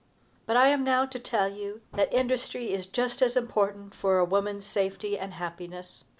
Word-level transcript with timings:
But 0.47 0.57
I 0.57 0.69
am 0.69 0.83
now 0.83 1.05
to 1.05 1.19
tell 1.19 1.47
you 1.47 1.81
that 1.93 2.11
industry 2.11 2.73
is 2.73 2.87
just 2.87 3.21
as 3.21 3.37
important 3.37 3.93
for 3.93 4.17
a 4.17 4.25
woman's 4.25 4.65
safety 4.65 5.15
and 5.15 5.33
happiness. 5.35 6.05